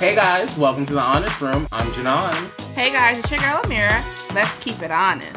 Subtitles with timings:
[0.00, 1.68] Hey guys, welcome to the Honest Room.
[1.70, 2.32] I'm Janon.
[2.72, 4.02] Hey guys, it's your girl Amira.
[4.34, 5.36] Let's keep it honest.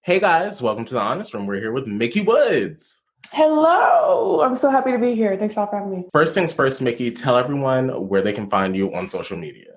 [0.00, 1.44] Hey guys, welcome to the Honest Room.
[1.44, 3.02] We're here with Mickie Woods.
[3.30, 4.40] Hello.
[4.40, 5.36] I'm so happy to be here.
[5.36, 6.04] Thanks all for having me.
[6.14, 9.73] First things first, Mickie, tell everyone where they can find you on social media.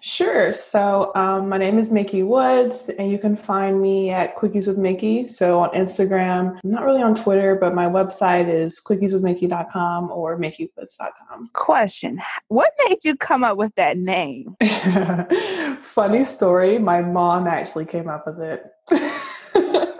[0.00, 0.52] Sure.
[0.52, 4.78] So um, my name is Mickie Woods, and you can find me at Quickies with
[4.78, 5.26] Mickie.
[5.26, 11.50] So on Instagram, I'm not really on Twitter, but my website is quickieswithmickie.com or mickiewoods.com.
[11.52, 14.56] Question What made you come up with that name?
[15.80, 16.78] Funny story.
[16.78, 18.64] My mom actually came up with it.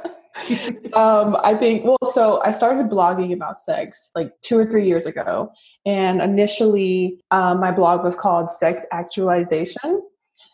[0.94, 5.06] um, I think, well, so I started blogging about sex like two or three years
[5.06, 5.50] ago.
[5.86, 10.02] And initially, um, my blog was called Sex Actualization.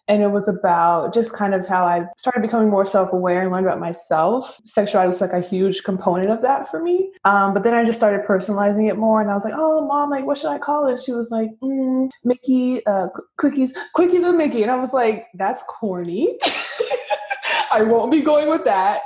[0.06, 3.50] And it was about just kind of how I started becoming more self aware and
[3.50, 4.60] learned about myself.
[4.64, 7.10] Sexuality was like a huge component of that for me.
[7.24, 9.22] Um, but then I just started personalizing it more.
[9.22, 11.00] And I was like, oh, mom, like, what should I call it?
[11.00, 13.06] She was like, mm, Mickie, uh,
[13.40, 14.62] Quickies, Quickies with Mickie.
[14.62, 16.38] And I was like, that's corny.
[17.72, 19.02] I won't be going with that.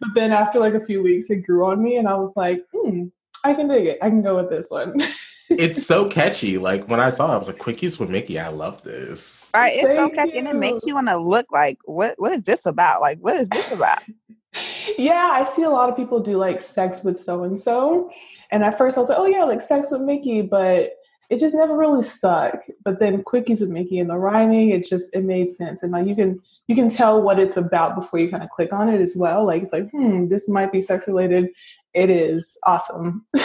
[0.00, 2.62] But then after like a few weeks, it grew on me, and I was like,
[2.72, 3.06] hmm,
[3.44, 3.98] I can dig it.
[4.02, 5.02] I can go with this one.
[5.48, 6.58] it's so catchy.
[6.58, 8.38] Like when I saw it, I was like, Quickies with Mickie.
[8.38, 9.50] I love this.
[9.54, 10.38] Right, it's Thank so catchy, you.
[10.38, 12.14] and it makes you want to look like, what?
[12.18, 13.00] What is this about?
[13.00, 14.02] Like, what is this about?
[14.98, 18.10] yeah, I see a lot of people do like sex with so and so,
[18.50, 20.92] and at first I was like, oh yeah, like sex with Mickie, but
[21.30, 22.64] it just never really stuck.
[22.84, 25.82] But then quickies with Mickie and the rhyming, it just it made sense.
[25.82, 28.72] And like you can you can tell what it's about before you kind of click
[28.72, 29.44] on it as well.
[29.44, 31.48] Like it's like, hmm, this might be sex related.
[31.94, 33.26] It is awesome.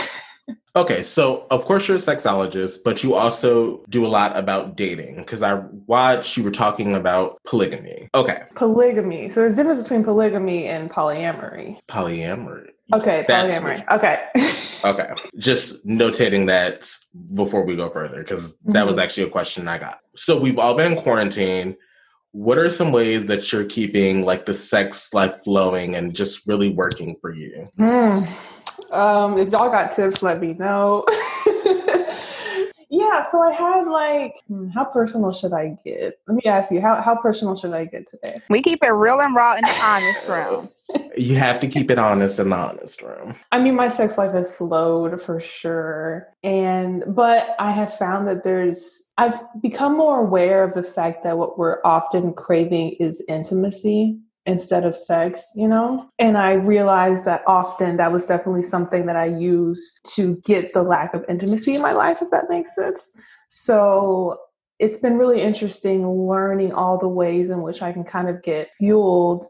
[0.76, 5.18] okay, so of course you're a sexologist, but you also do a lot about dating
[5.18, 5.56] because I
[5.88, 8.10] watched you were talking about polygamy.
[8.14, 8.44] Okay.
[8.56, 9.30] Polygamy.
[9.30, 11.80] So there's a difference between polygamy and polyamory.
[11.88, 12.70] Polyamory.
[12.94, 13.88] Okay, That's polyamory.
[13.92, 14.24] Okay.
[14.84, 15.14] okay.
[15.38, 16.90] Just notating that
[17.34, 18.88] before we go further, because that mm-hmm.
[18.88, 20.00] was actually a question I got.
[20.16, 21.76] So we've all been in quarantine.
[22.32, 26.70] What are some ways that you're keeping like the sex life flowing and just really
[26.70, 27.70] working for you?
[27.80, 28.28] Mm.
[28.94, 31.04] Um, if y'all got tips, let me know.
[32.90, 36.20] yeah, so I had like, hmm, how personal should I get?
[36.28, 38.40] Let me ask you, how, how personal should I get today?
[38.50, 40.70] We keep it real and raw in the honest room.
[41.18, 43.36] you have to keep it honest in the honest room.
[43.52, 46.28] I mean, my sex life has slowed for sure.
[46.44, 51.40] And, but I have found that there's, I've become more aware of the fact that
[51.40, 56.10] what we're often craving is intimacy instead of sex, you know?
[56.20, 60.84] And I realized that often that was definitely something that I used to get the
[60.84, 63.12] lack of intimacy in my life, if that makes sense.
[63.50, 64.40] So
[64.80, 68.74] it's been really interesting learning all the ways in which I can kind of get
[68.76, 69.46] fueled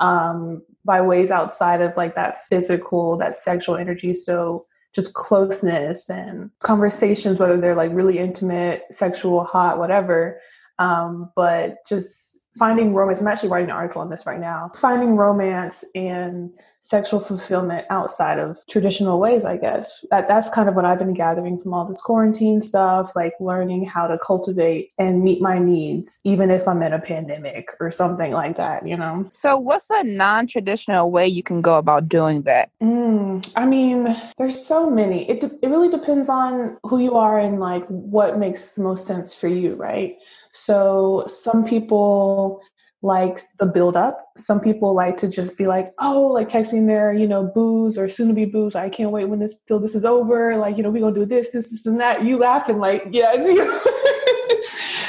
[0.00, 4.14] um, by ways outside of like that physical, that sexual energy.
[4.14, 4.64] So
[4.94, 10.40] just closeness and conversations, whether they're like really intimate, sexual, hot, whatever.
[10.78, 13.20] Um, but just finding romance.
[13.20, 14.70] I'm actually writing an article on this right now.
[14.74, 16.50] Finding romance and
[16.88, 20.06] sexual fulfillment outside of traditional ways, I guess.
[20.10, 23.84] That that's kind of what I've been gathering from all this quarantine stuff, like learning
[23.84, 28.32] how to cultivate and meet my needs, even if I'm in a pandemic or something
[28.32, 29.28] like that, you know?
[29.30, 32.70] So what's a non-traditional way you can go about doing that?
[32.82, 35.28] Mm, I mean, there's so many.
[35.28, 39.06] It, de- it really depends on who you are and like what makes the most
[39.06, 40.16] sense for you, right?
[40.64, 42.60] So some people
[43.02, 44.28] like the build up.
[44.36, 48.08] Some people like to just be like, oh, like texting their, you know, boos or
[48.08, 48.74] soon to be boos.
[48.74, 50.56] I can't wait when this till this is over.
[50.56, 52.24] Like, you know, we're gonna do this, this, this, and that.
[52.24, 53.34] You laughing like, yeah.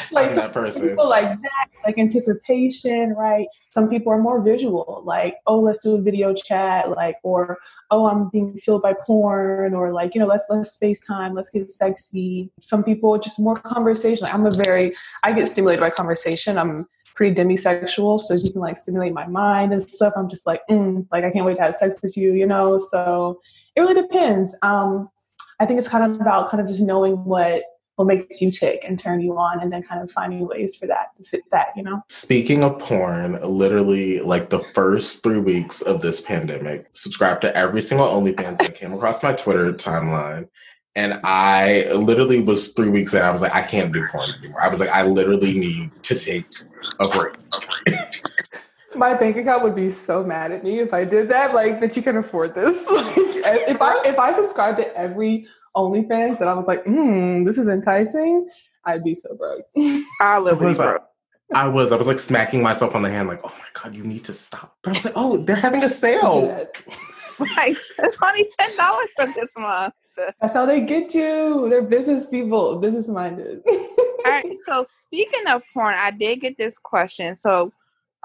[0.12, 0.90] like that person.
[0.90, 3.48] people like that, like anticipation, right?
[3.72, 7.58] Some people are more visual, like, oh, let's do a video chat, like, or
[7.92, 11.72] oh, I'm being filled by porn, or like, you know, let's let's FaceTime, let's get
[11.72, 12.52] sexy.
[12.62, 14.24] Some people just more conversation.
[14.24, 16.58] Like, I'm a very I get stimulated by conversation.
[16.58, 20.14] I'm pretty demisexual, so you can like stimulate my mind and stuff.
[20.16, 22.78] I'm just like, mm, like I can't wait to have sex with you, you know.
[22.78, 23.40] So
[23.76, 24.56] it really depends.
[24.62, 25.10] Um,
[25.60, 27.64] I think it's kind of about kind of just knowing what
[28.00, 30.88] what makes you tick and turn you on and then kind of finding ways for
[30.88, 35.82] that to fit that you know speaking of porn literally like the first three weeks
[35.82, 40.48] of this pandemic subscribed to every single onlyfans that came across my twitter timeline
[40.96, 44.62] and i literally was three weeks in i was like i can't do porn anymore
[44.62, 46.46] i was like i literally need to take
[47.02, 47.36] a break
[48.96, 51.54] my bank account would be so mad at me if I did that.
[51.54, 52.84] Like that you can afford this.
[53.40, 57.58] Like if I if I subscribed to every OnlyFans and I was like, hmm, this
[57.58, 58.50] is enticing,
[58.86, 59.66] I'd be so broke.
[60.22, 61.04] I live with broke.
[61.54, 64.04] I was, I was like smacking myself on the hand, like, oh my god, you
[64.04, 64.78] need to stop.
[64.84, 66.46] But I was like, oh, they're having a sale.
[67.40, 69.94] like, it's only ten dollars for this month.
[70.42, 71.68] That's how they get you.
[71.70, 73.62] They're business people, business minded.
[74.26, 74.56] right.
[74.66, 77.36] So speaking of porn, I did get this question.
[77.36, 77.72] So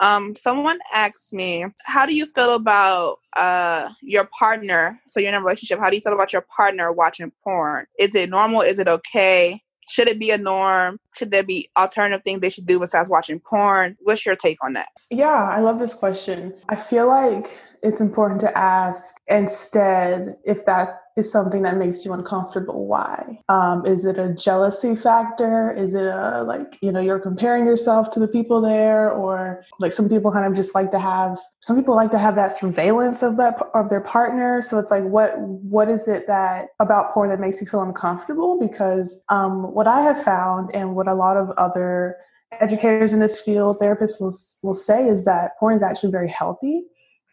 [0.00, 5.00] um someone asked me, how do you feel about uh your partner?
[5.08, 7.86] So you're in a relationship, how do you feel about your partner watching porn?
[7.98, 8.62] Is it normal?
[8.62, 9.62] Is it okay?
[9.88, 10.98] Should it be a norm?
[11.14, 13.96] Should there be alternative things they should do besides watching porn?
[14.00, 14.88] What's your take on that?
[15.10, 16.54] Yeah, I love this question.
[16.68, 22.12] I feel like it's important to ask instead if that is something that makes you
[22.12, 22.86] uncomfortable.
[22.86, 23.38] Why?
[23.48, 25.72] Um, is it a jealousy factor?
[25.72, 29.10] Is it a like you know you're comparing yourself to the people there?
[29.10, 32.34] Or like some people kind of just like to have some people like to have
[32.34, 34.60] that surveillance of that of their partner.
[34.60, 38.58] So it's like what what is it that about porn that makes you feel uncomfortable?
[38.58, 42.16] Because um, what i have found and what a lot of other
[42.60, 46.84] educators in this field therapists will, will say is that porn is actually very healthy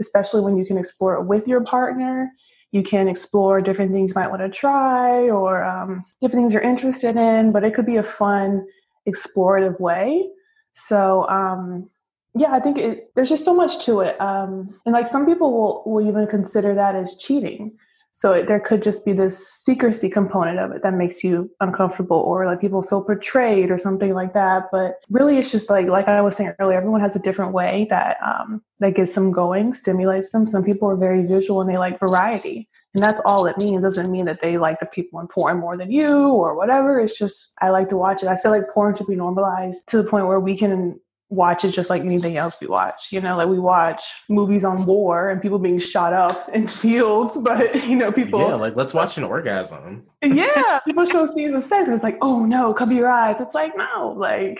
[0.01, 2.31] especially when you can explore it with your partner.
[2.71, 6.61] You can explore different things you might want to try or um, different things you're
[6.61, 8.65] interested in, but it could be a fun,
[9.07, 10.29] explorative way.
[10.73, 11.89] So, um,
[12.33, 14.19] yeah, I think it, there's just so much to it.
[14.21, 17.77] Um, and like some people will, will even consider that as cheating.
[18.13, 22.17] So it, there could just be this secrecy component of it that makes you uncomfortable,
[22.17, 24.65] or like people feel portrayed or something like that.
[24.71, 27.87] But really, it's just like like I was saying earlier, everyone has a different way
[27.89, 30.45] that um, that gets them going, stimulates them.
[30.45, 33.79] Some people are very visual and they like variety, and that's all it means.
[33.79, 36.99] It doesn't mean that they like the people in porn more than you or whatever.
[36.99, 38.29] It's just I like to watch it.
[38.29, 40.99] I feel like porn should be normalized to the point where we can
[41.31, 43.07] watch it just like anything else we watch.
[43.11, 47.37] You know, like we watch movies on war and people being shot up in fields,
[47.37, 50.03] but you know, people Yeah, like let's watch an orgasm.
[50.21, 53.37] yeah, people show scenes of sex and it's like, oh no, cover your eyes.
[53.39, 54.59] It's like, no, like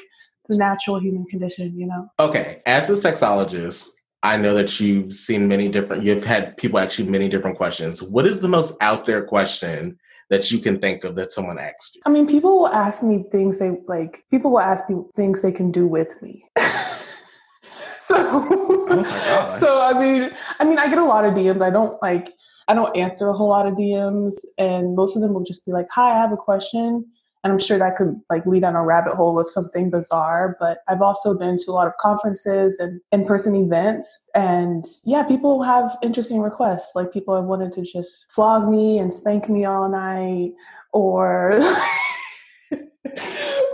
[0.50, 2.08] the natural human condition, you know.
[2.20, 2.62] Okay.
[2.66, 3.88] As a sexologist,
[4.24, 8.02] I know that you've seen many different you've had people actually many different questions.
[8.02, 9.98] What is the most out there question
[10.32, 12.02] that you can think of that someone asked you?
[12.06, 14.24] I mean, people will ask me things they like.
[14.32, 16.46] People will ask me things they can do with me.
[18.00, 21.62] so, oh so I mean, I mean, I get a lot of DMs.
[21.62, 22.34] I don't like.
[22.70, 25.74] I don't answer a whole lot of DMs, and most of them will just be
[25.74, 27.06] like, "Hi, I have a question."
[27.44, 30.80] And i'm sure that could like lead on a rabbit hole of something bizarre but
[30.88, 34.28] i've also been to a lot of conferences and in-person events.
[34.36, 36.96] And yeah people have interesting requests.
[36.96, 40.52] Like people have wanted to just flog me and spank me all night
[40.94, 41.54] or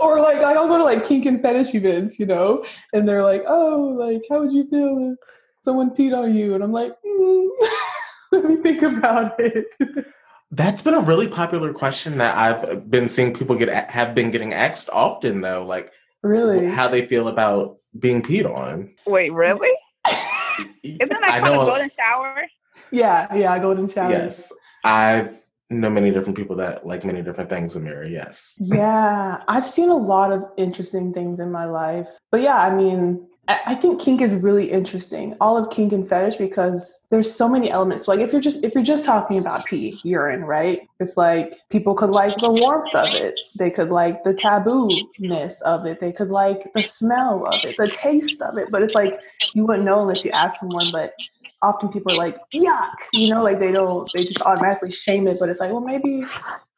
[0.00, 2.64] or like i'll go to like kink and fetish events you know?
[2.92, 5.18] And they're like oh like how would you feel if
[5.64, 6.54] someone peed on you?
[6.54, 7.48] And i'm like mm,
[8.32, 9.66] let me think about it
[10.50, 14.54] that's been a really popular question that I've been seeing people get have been getting
[14.54, 15.92] asked often though, like
[16.22, 18.94] really how they feel about being peed on.
[19.06, 19.70] Wait, really?
[20.82, 22.46] Isn't that called a golden shower?
[22.90, 24.10] Yeah, yeah, golden shower.
[24.10, 24.50] Yes,
[24.84, 25.30] I
[25.70, 27.76] know many different people that like many different things.
[27.76, 28.56] Amira, yes.
[28.58, 33.26] Yeah, I've seen a lot of interesting things in my life, but yeah, I mean,
[33.50, 35.34] I think kink is really interesting.
[35.40, 38.06] All of kink and fetish because there's so many elements.
[38.06, 40.86] Like if you're just if you're just talking about pee, urine, right?
[41.00, 43.40] It's like people could like the warmth of it.
[43.58, 45.98] They could like the taboo-ness of it.
[45.98, 48.70] They could like the smell of it, the taste of it.
[48.70, 49.18] But it's like
[49.54, 50.90] you wouldn't know unless you ask someone.
[50.92, 51.14] But
[51.62, 55.38] often people are like, yuck, you know, like they don't they just automatically shame it.
[55.40, 56.22] But it's like, well maybe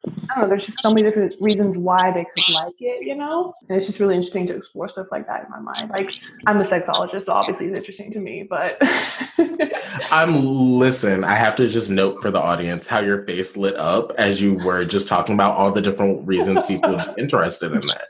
[0.07, 3.13] I don't know, there's just so many different reasons why they could like it, you
[3.13, 3.53] know?
[3.67, 5.91] And it's just really interesting to explore stuff like that in my mind.
[5.91, 6.11] Like,
[6.47, 8.81] I'm a sexologist, so obviously it's interesting to me, but.
[10.11, 10.43] I'm,
[10.79, 14.41] listen, I have to just note for the audience how your face lit up as
[14.41, 18.07] you were just talking about all the different reasons people are interested in that.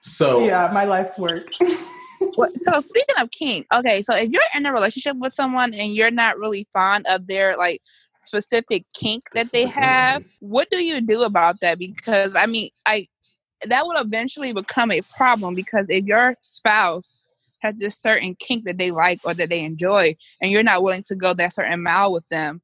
[0.00, 1.52] So, yeah, my life's work.
[2.56, 6.10] so speaking of kink, okay, so if you're in a relationship with someone and you're
[6.10, 7.82] not really fond of their like
[8.26, 11.78] specific kink that they have, what do you do about that?
[11.78, 13.08] Because I mean, I
[13.66, 17.12] that will eventually become a problem because if your spouse
[17.60, 21.02] has this certain kink that they like or that they enjoy and you're not willing
[21.04, 22.60] to go that certain mile with them,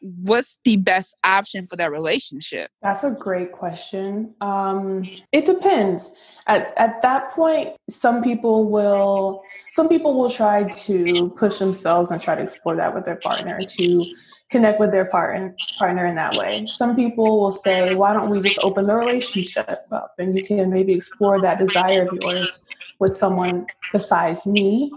[0.00, 2.70] what's the best option for that relationship?
[2.82, 4.34] That's a great question.
[4.40, 6.14] Um, it depends.
[6.46, 12.22] At at that point, some people will some people will try to push themselves and
[12.22, 14.14] try to explore that with their partner to
[14.50, 16.66] connect with their partner partner in that way.
[16.66, 20.70] Some people will say, why don't we just open the relationship up and you can
[20.70, 22.62] maybe explore that desire of yours
[22.98, 24.90] with someone besides me.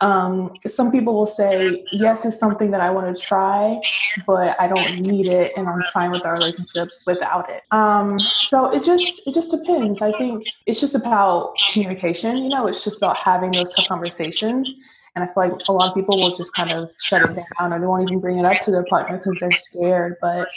[0.00, 3.80] Um, some people will say, yes, it's something that I want to try,
[4.26, 7.62] but I don't need it and I'm fine with our relationship without it.
[7.70, 10.00] Um, so it just it just depends.
[10.00, 14.72] I think it's just about communication, you know, it's just about having those tough conversations
[15.14, 17.72] and I feel like a lot of people will just kind of shut it down
[17.72, 20.16] or they won't even bring it up to their partner because they're scared.
[20.22, 20.48] But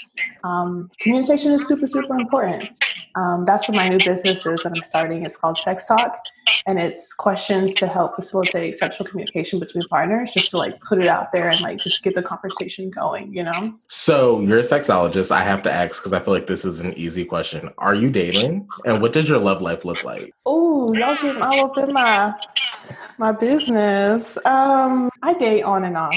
[0.43, 2.69] um, communication is super, super important.
[3.15, 5.25] Um, that's what my new business is that I'm starting.
[5.25, 6.22] It's called Sex Talk,
[6.67, 11.07] and it's questions to help facilitate sexual communication between partners, just to like put it
[11.07, 13.34] out there and like just get the conversation going.
[13.34, 13.74] You know.
[13.89, 15.31] So you're a sexologist.
[15.31, 17.69] I have to ask because I feel like this is an easy question.
[17.77, 20.34] Are you dating, and what does your love life look like?
[20.45, 22.34] Oh, y'all getting all up in my
[23.17, 24.38] my business.
[24.45, 26.15] Um, I date on and off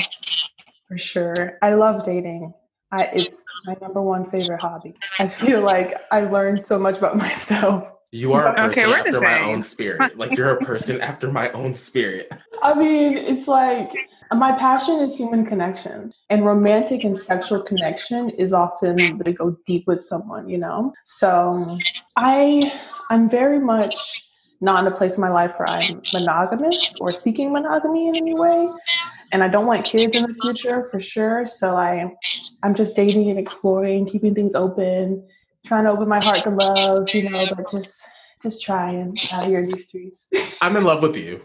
[0.88, 1.59] for sure.
[1.62, 2.55] I love dating.
[2.90, 4.95] I, it's my number one favorite hobby.
[5.18, 7.92] I feel like I learned so much about myself.
[8.11, 10.16] You are a person Okay, we're the after my own spirit.
[10.16, 12.33] Like you're a person after my own spirit.
[12.62, 13.90] I mean, it's like
[14.33, 19.87] my passion is human connection, and romantic and sexual connection is often to go deep
[19.87, 20.49] with someone.
[20.49, 21.78] You know, so
[22.16, 22.73] I
[23.11, 23.95] I'm very much
[24.61, 28.35] not in a place in my life where I'm monogamous or seeking monogamy in any
[28.35, 28.68] way.
[29.32, 31.47] And I don't want kids in the future for sure.
[31.47, 32.14] So I
[32.62, 35.26] I'm just dating and exploring, keeping things open,
[35.66, 38.02] trying to open my heart to love, you know, but just
[38.42, 40.26] just trying out here in these streets.
[40.61, 41.40] I'm in love with you.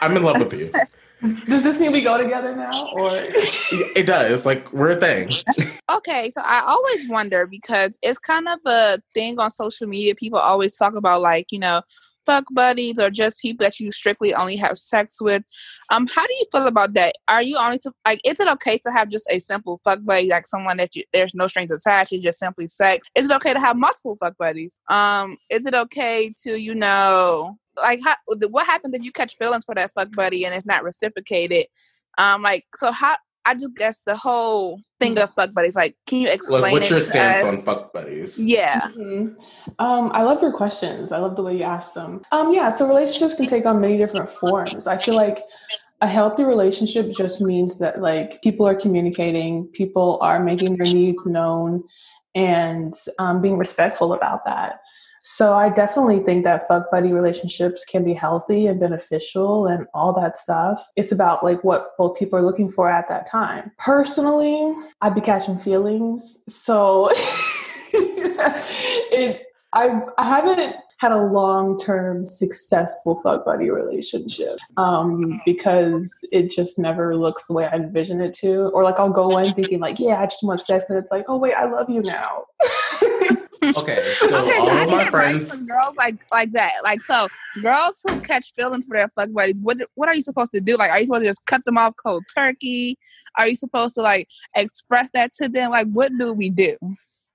[0.00, 0.70] I'm in love with you.
[1.22, 3.26] Does this mean we go together now or
[3.72, 4.44] It does.
[4.44, 5.30] Like we're a thing.
[5.88, 10.16] Okay, so I always wonder because it's kind of a thing on social media.
[10.16, 11.82] People always talk about like, you know,
[12.26, 15.42] fuck buddies or just people that you strictly only have sex with.
[15.90, 17.14] Um, how do you feel about that?
[17.28, 20.28] Are you only to like is it okay to have just a simple fuck buddy,
[20.28, 23.06] like someone that you there's no strings attached, it's just simply sex?
[23.14, 24.76] Is it okay to have multiple fuck buddies?
[24.90, 28.14] Um, is it okay to, you know, like how,
[28.48, 31.66] what happens if you catch feelings for that fuck buddy and it's not reciprocated?
[32.18, 33.16] Um, like so how
[33.46, 35.76] I just guess the whole thing of fuck buddies.
[35.76, 37.52] Like, can you explain Like what's it your to stance us?
[37.54, 38.36] on fuck buddies?
[38.38, 38.88] Yeah.
[38.96, 39.36] Mhm.
[39.78, 41.12] Um, I love your questions.
[41.12, 42.22] I love the way you ask them.
[42.32, 44.86] Um, yeah, so relationships can take on many different forms.
[44.86, 45.44] I feel like
[46.00, 51.24] a healthy relationship just means that like people are communicating, people are making their needs
[51.24, 51.84] known,
[52.34, 54.80] and um, being respectful about that.
[55.28, 60.12] So I definitely think that fuck buddy relationships can be healthy and beneficial and all
[60.12, 60.86] that stuff.
[60.94, 63.72] It's about like what both people are looking for at that time.
[63.76, 66.44] Personally, I'd be catching feelings.
[66.48, 67.10] So
[67.92, 69.42] it
[69.72, 76.78] I I haven't had a long term successful fuck buddy relationship um, because it just
[76.78, 78.70] never looks the way I envision it to.
[78.72, 81.24] Or like I'll go in thinking like, yeah, I just want sex, and it's like,
[81.26, 82.44] oh wait, I love you now.
[83.76, 86.52] Okay, so okay, all so I of can my advise friends some girls like like
[86.52, 86.72] that.
[86.82, 87.26] Like so,
[87.62, 90.76] girls who catch feelings for their fuck buddies, what what are you supposed to do?
[90.76, 92.98] Like, are you supposed to just cut them off cold turkey?
[93.38, 95.70] Are you supposed to like express that to them?
[95.70, 96.76] Like, what do we do?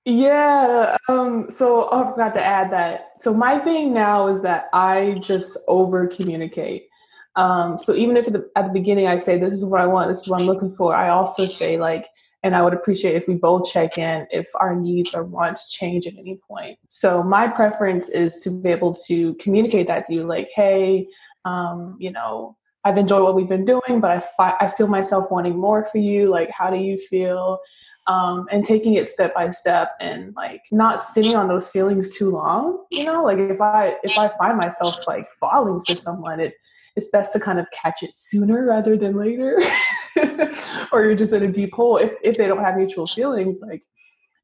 [0.04, 0.96] Yeah.
[1.08, 3.12] Um, so oh, I forgot to add that.
[3.20, 6.88] So my thing now is that I just over communicate.
[7.36, 9.86] Um, so even if at the, at the beginning I say this is what I
[9.86, 12.08] want, this is what I'm looking for, I also say like,
[12.42, 16.06] and I would appreciate if we both check in if our needs or wants change
[16.06, 16.78] at any point.
[16.88, 21.06] So my preference is to be able to communicate that to you, like, hey,
[21.44, 25.30] um, you know, I've enjoyed what we've been doing, but I fi- I feel myself
[25.30, 26.30] wanting more for you.
[26.30, 27.60] Like, how do you feel?
[28.06, 32.30] um, and taking it step by step and like not sitting on those feelings too
[32.30, 36.54] long you know like if i if i find myself like falling for someone it
[36.96, 39.58] it's best to kind of catch it sooner rather than later.
[40.92, 41.96] Or you're just in a deep hole.
[41.96, 43.82] If, if they don't have mutual feelings like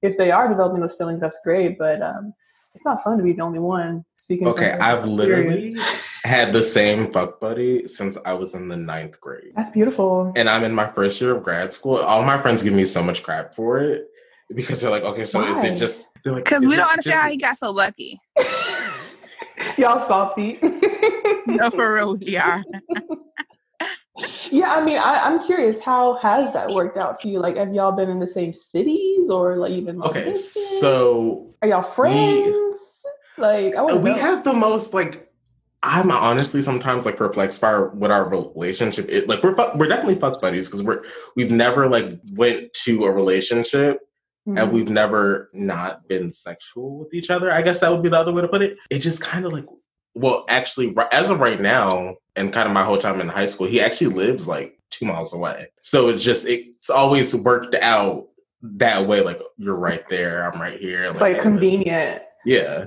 [0.01, 2.33] if they are developing those feelings that's great but um
[2.75, 5.77] it's not fun to be the only one speaking Okay, from I've literally
[6.25, 9.53] had the same fuck buddy since I was in the ninth grade.
[9.57, 10.33] that's beautiful.
[10.37, 11.99] And I'm in my first year of grad school.
[11.99, 14.07] All my friends give me so much crap for it
[14.55, 17.23] because they're like, okay, so is it just they're like Because we don't understand just-
[17.23, 18.19] how he got so lucky.
[19.77, 20.59] y'all salty
[21.47, 22.65] No, for real, we are.
[24.51, 25.79] Yeah, I mean, I, I'm curious.
[25.81, 27.39] How has that worked out for you?
[27.39, 30.81] Like, have y'all been in the same cities, or like you've been long Okay, distance?
[30.81, 33.05] so are y'all friends?
[33.37, 35.31] like, I would we have the most like
[35.85, 39.27] I'm honestly sometimes like perplexed by our, what our relationship is.
[39.27, 41.05] Like we're fu- we're definitely fuck buddies because we're
[41.37, 44.01] we've never like went to a relationship
[44.49, 44.57] Mm-hmm.
[44.57, 47.53] and we've never not been sexual with each other.
[47.53, 48.79] I guess that would be the other way to put it.
[48.89, 49.67] It just kind of like
[50.15, 53.67] well, actually, as of right now, and kind of my whole time in high school,
[53.67, 55.69] he actually lives like two miles away.
[55.83, 58.29] So it's just it's always worked out
[58.63, 59.21] that way.
[59.21, 61.05] Like you're right there, I'm right here.
[61.05, 62.23] It's like and convenient.
[62.45, 62.87] yeah.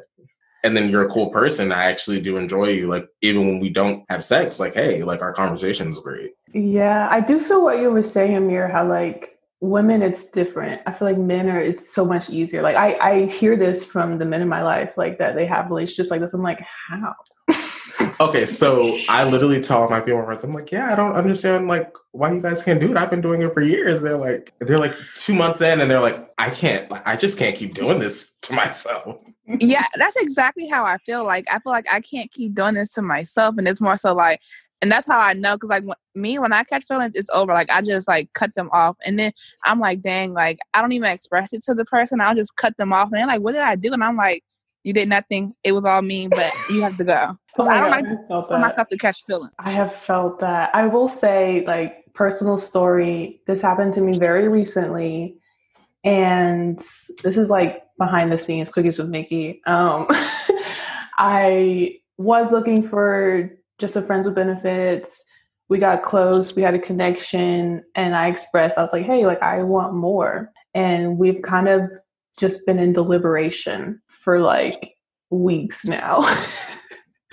[0.64, 1.72] And then you're a cool person.
[1.72, 2.88] I actually do enjoy you.
[2.88, 6.34] Like even when we don't have sex, like hey, like our conversation is great.
[6.54, 8.68] Yeah, I do feel what you were saying, Amir.
[8.68, 10.82] How like women, it's different.
[10.86, 11.62] I feel like men are.
[11.62, 12.62] It's so much easier.
[12.62, 15.70] Like I, I hear this from the men in my life, like that they have
[15.70, 16.34] relationships like this.
[16.34, 17.16] I'm like, how?
[18.20, 21.94] okay, so I literally tell my female friends, I'm like, yeah, I don't understand like
[22.12, 22.98] why you guys can't do it.
[22.98, 24.02] I've been doing it for years.
[24.02, 27.38] They're like, they're like two months in, and they're like, I can't, like, I just
[27.38, 29.18] can't keep doing this to myself.
[29.46, 31.24] Yeah, that's exactly how I feel.
[31.24, 34.14] Like I feel like I can't keep doing this to myself, and it's more so
[34.14, 34.42] like,
[34.82, 35.84] and that's how I know because like
[36.16, 37.54] me when I catch feelings, it's over.
[37.54, 39.32] Like I just like cut them off, and then
[39.66, 42.22] I'm like, dang, like I don't even express it to the person.
[42.22, 43.94] I'll just cut them off, and they're like, what did I do?
[43.94, 44.44] And I'm like
[44.84, 45.54] you did nothing.
[45.64, 47.36] It was all me, but you have to go.
[47.60, 49.52] oh I don't God, like for myself to catch feelings.
[49.60, 50.74] I have felt that.
[50.74, 55.38] I will say, like, personal story, this happened to me very recently.
[56.04, 56.80] And
[57.24, 59.62] this is like behind the scenes Quickies with Mickie.
[59.68, 60.08] Um,
[61.20, 65.22] I was looking for just a friends with benefits.
[65.68, 69.42] We got close, we had a connection, and I expressed, I was like, hey, like,
[69.42, 70.52] I want more.
[70.74, 71.92] And we've kind of
[72.38, 74.96] just been in deliberation for like
[75.30, 76.24] weeks now.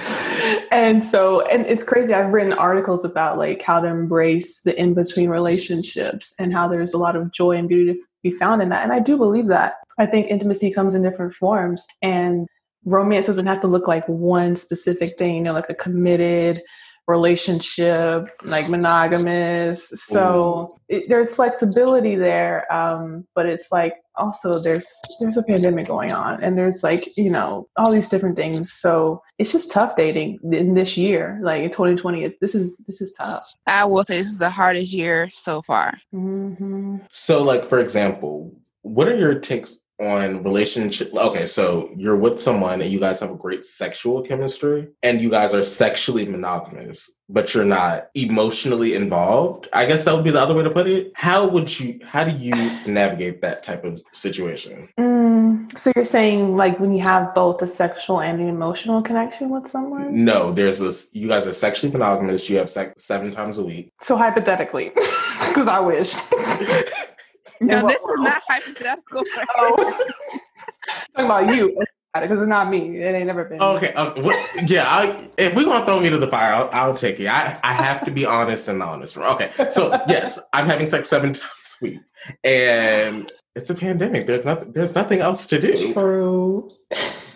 [0.70, 5.28] and so and it's crazy i've written articles about like how to embrace the in-between
[5.28, 8.84] relationships and how there's a lot of joy and beauty to be found in that
[8.84, 12.46] and i do believe that i think intimacy comes in different forms and
[12.88, 16.60] romance doesn't have to look like one specific thing you know like a committed
[17.08, 19.88] relationship, like monogamous.
[19.96, 26.12] So it, there's flexibility there, um, but it's like also there's there's a pandemic going
[26.12, 28.72] on, and there's like you know all these different things.
[28.72, 32.36] So it's just tough dating in this year, like in 2020.
[32.40, 33.50] This is this is tough.
[33.66, 35.98] I will say this is the hardest year so far.
[36.14, 36.98] Mm-hmm.
[37.10, 42.80] So, like for example, what are your takes on relationship okay so you're with someone
[42.80, 47.52] and you guys have a great sexual chemistry and you guys are sexually monogamous but
[47.52, 49.68] you're not emotionally involved.
[49.72, 51.12] I guess that would be the other way to put it.
[51.14, 52.54] How would you how do you
[52.86, 54.88] navigate that type of situation?
[54.98, 59.50] Mm, so you're saying like when you have both a sexual and an emotional connection
[59.50, 60.24] with someone?
[60.24, 63.92] No there's this you guys are sexually monogamous you have sex seven times a week.
[64.02, 64.92] So hypothetically
[65.48, 66.14] because i wish
[67.60, 69.22] No, this is not hypothetical.
[69.56, 69.76] oh.
[71.14, 71.78] Talking about you
[72.14, 72.98] because it's not me.
[72.98, 73.60] It ain't never been.
[73.60, 73.92] Okay.
[73.94, 74.14] Um,
[74.66, 74.88] yeah.
[74.88, 77.26] I, if we're gonna throw me to the fire, I'll, I'll, take it.
[77.26, 79.16] I, I have to be honest and honest.
[79.16, 79.52] Okay.
[79.70, 82.00] So yes, I'm having sex seven times a week,
[82.44, 84.26] and it's a pandemic.
[84.26, 84.72] There's nothing.
[84.72, 85.92] There's nothing else to do.
[85.92, 86.70] True.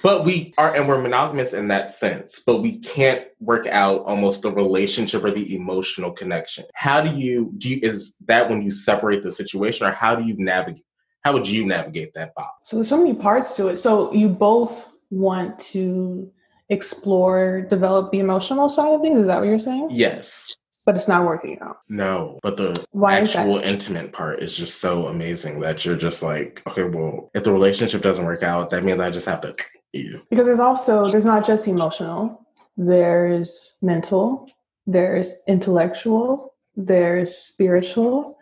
[0.02, 2.40] but we are, and we're monogamous in that sense.
[2.44, 6.64] But we can't work out almost the relationship or the emotional connection.
[6.74, 7.70] How do you do?
[7.70, 10.84] You, is that when you separate the situation, or how do you navigate?
[11.24, 12.52] How would you navigate that box?
[12.64, 13.76] So there's so many parts to it.
[13.76, 16.30] So you both want to
[16.68, 19.20] explore, develop the emotional side of things.
[19.20, 19.88] Is that what you're saying?
[19.90, 21.78] Yes but it's not working out.
[21.88, 26.62] No, but the Why actual intimate part is just so amazing that you're just like,
[26.66, 29.54] okay, well, if the relationship doesn't work out, that means I just have to
[29.92, 30.22] you.
[30.30, 34.48] Because there's also there's not just emotional, there's mental,
[34.86, 38.38] there's intellectual, there's spiritual.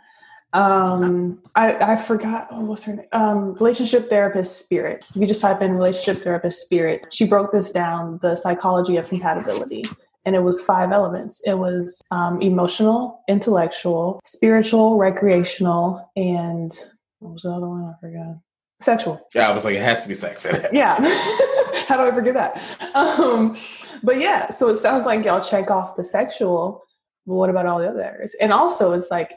[0.52, 3.06] Um, I I forgot oh, what's her name.
[3.12, 5.04] Um, relationship therapist spirit.
[5.10, 9.08] If you just type in relationship therapist spirit, she broke this down, the psychology of
[9.08, 9.84] compatibility
[10.24, 11.40] and it was five elements.
[11.44, 16.72] It was um, emotional intellectual spiritual recreational and
[17.18, 17.84] what was the other one?
[17.84, 18.36] I forgot.
[18.80, 19.20] Sexual.
[19.34, 20.46] Yeah i was like it has to be sex.
[20.72, 20.96] Yeah.
[21.86, 22.62] How do i forget that?
[22.94, 23.56] Um,
[24.02, 26.82] but yeah so it sounds like y'all check off the sexual
[27.26, 28.34] but what about all the others?
[28.40, 29.32] And also it's like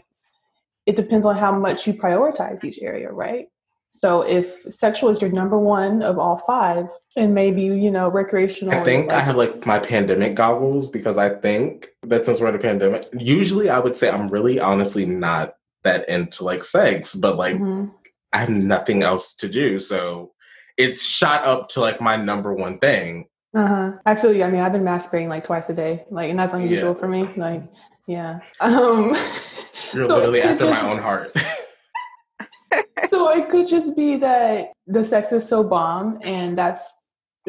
[0.86, 3.48] it depends on how much you prioritize each area right
[3.95, 8.73] so if sexual is your number one of all five, and maybe you know recreational.
[8.73, 12.49] I think like, I have like my pandemic goggles because I think that since we're
[12.49, 17.13] in a pandemic, usually I would say I'm really honestly not that into like sex,
[17.13, 17.91] but like mm-hmm.
[18.34, 20.34] I have nothing else to do, so
[20.75, 23.27] it's shot up to like my number one thing.
[23.56, 23.91] Uh huh.
[24.08, 24.43] I feel you.
[24.43, 26.99] I mean, I've been masturbating like twice a day, like, and that's unusual yeah.
[26.99, 27.29] for me.
[27.38, 27.63] Like,
[28.08, 28.39] yeah.
[28.60, 29.15] Um,
[29.93, 31.36] You're so literally after just, my own heart.
[33.30, 36.94] it could just be that the sex is so bomb and that's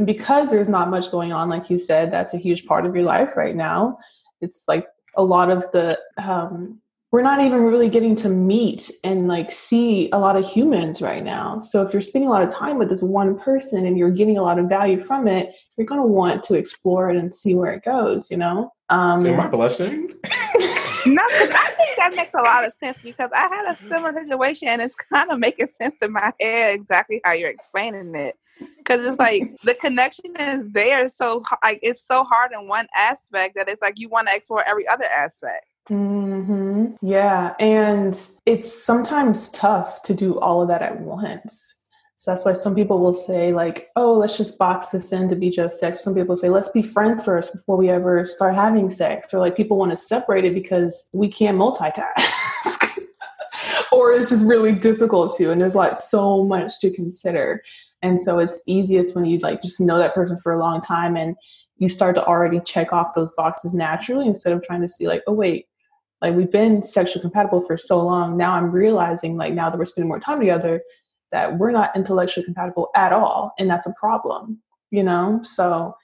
[0.05, 3.05] because there's not much going on like you said that's a huge part of your
[3.05, 3.99] life right now.
[4.41, 6.81] It's like a lot of the um,
[7.13, 11.23] we're not even really getting to meet and like see a lot of humans right
[11.23, 11.61] now.
[11.61, 14.37] So if you're spending a lot of time with this one person and you're getting
[14.37, 17.55] a lot of value from it you're going to want to explore it and see
[17.55, 18.73] where it goes you know?
[18.91, 20.11] Um am i blushing
[21.07, 24.69] no, I think that makes a lot of sense because I had a similar situation
[24.69, 28.37] and it's kind of making sense in my head exactly how you're explaining it.
[28.79, 33.57] Because it's like the connection is there, so like it's so hard in one aspect
[33.57, 35.67] that it's like you want to explore every other aspect.
[35.91, 36.95] Mm-hmm.
[37.03, 41.83] Yeah, and it's sometimes tough to do all of that at once.
[42.25, 45.37] So that's why some people will say, like, oh, let's just box this in to
[45.37, 46.03] be just sex.
[46.03, 49.35] Some people say, let's be friends first before we ever start having sex.
[49.35, 52.09] Or like people want to separate it because we can't multitask.
[53.93, 55.51] or it's just really difficult to.
[55.51, 57.63] And there's like so much to consider.
[58.01, 61.19] And so it's easiest when you like just know that person for a long time
[61.19, 61.37] and
[61.77, 65.23] you start to already check off those boxes naturally instead of trying to see like,
[65.27, 65.67] oh wait,
[66.23, 68.39] like we've been sexually compatible for so long.
[68.39, 70.81] Now I'm realizing like now that we're spending more time together
[71.35, 73.53] that we're not intellectually compatible at all.
[73.59, 75.41] And that's a problem, you know?
[75.43, 75.97] So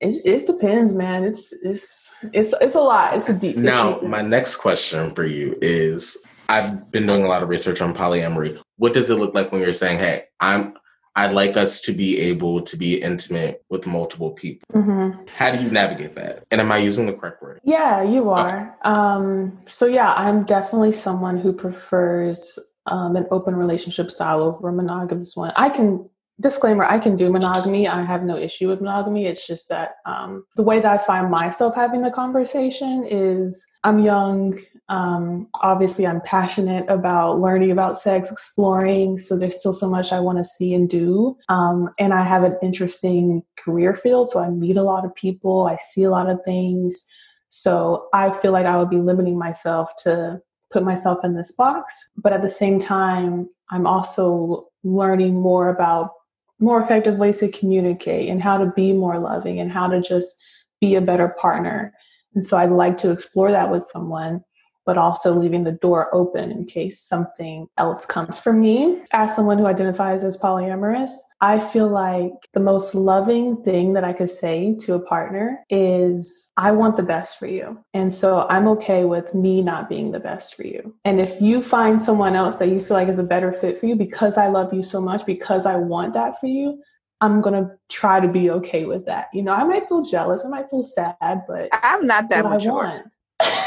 [0.00, 1.24] it, it depends, man.
[1.24, 3.16] It's it's it's it's a lot.
[3.16, 3.56] It's a deep.
[3.56, 4.08] Now, deep.
[4.08, 6.16] my next question for you is:
[6.48, 8.60] I've been doing a lot of research on polyamory.
[8.76, 10.74] What does it look like when you're saying, "Hey, I'm
[11.16, 14.68] I'd like us to be able to be intimate with multiple people.
[14.74, 15.22] Mm-hmm.
[15.34, 16.44] How do you navigate that?
[16.50, 17.58] And am I using the correct word?
[17.64, 18.76] Yeah, you are.
[18.84, 18.90] Okay.
[18.90, 24.72] Um, so, yeah, I'm definitely someone who prefers um, an open relationship style over a
[24.72, 25.52] monogamous one.
[25.56, 26.08] I can
[26.40, 27.88] disclaimer i can do monogamy.
[27.88, 29.26] I have no issue with monogamy.
[29.26, 33.98] It's just that um, the way that i find myself having the conversation is i'm
[33.98, 40.12] young um, obviously i'm passionate about learning about sex exploring so there's still so much
[40.12, 41.36] i want to see and do.
[41.48, 45.66] Um, and i have an interesting career field so i meet a lot of people
[45.66, 47.02] i see a lot of things.
[47.48, 52.10] So i feel like i would be limiting myself to put myself in this box
[52.16, 56.12] but at the same time i'm also learning more about
[56.58, 60.36] more effective ways to communicate and how to be more loving and how to just
[60.80, 61.92] be a better partner.
[62.34, 64.42] And so I'd like to explore that with someone
[64.86, 69.02] but also leaving the door open in case something else comes for me.
[69.10, 74.14] As someone who identifies as polyamorous, I feel like the most loving thing that I
[74.14, 77.84] could say to a partner is, I want the best for you.
[77.92, 80.94] And so I'm okay with me not being the best for you.
[81.04, 83.86] And if you find someone else that you feel like is a better fit for
[83.86, 86.80] you because I love you so much, because I want that for you,
[87.20, 89.28] I'm gonna try to be okay with that.
[89.32, 93.04] You know, I might feel jealous, I might feel sad, but I'm not that mature.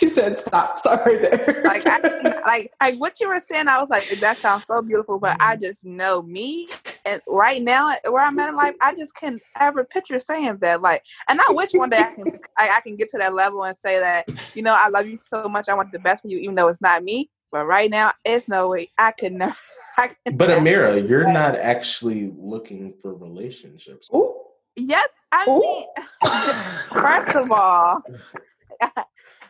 [0.00, 1.98] She said, "Stop, stop right there." like, I,
[2.46, 5.56] like, like what you were saying, I was like, "That sounds so beautiful," but I
[5.56, 5.62] mm-hmm.
[5.62, 6.70] just know me,
[7.04, 10.80] and right now where I'm at in life, I just can't ever picture saying that.
[10.80, 13.62] Like, and I wish one day I can, I, I can get to that level
[13.62, 16.28] and say that, you know, I love you so much, I want the best for
[16.28, 17.28] you, even though it's not me.
[17.52, 18.88] But right now, it's no way.
[18.96, 19.56] I could never.
[19.98, 24.08] I could but never Amira, you're not actually looking for relationships.
[24.14, 24.34] Ooh.
[24.76, 25.60] Yes, I Ooh.
[25.60, 28.02] mean, first of all,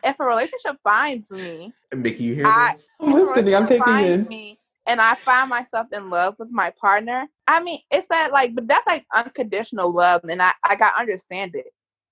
[0.03, 2.87] if a relationship finds me, Mickie, you hear I, this?
[2.99, 3.55] I'm listening.
[3.55, 4.27] I'm taking in.
[4.27, 7.27] Me, and I find myself in love with my partner.
[7.47, 11.55] I mean, it's that like, but that's like unconditional love, and I I got understand
[11.55, 11.67] it.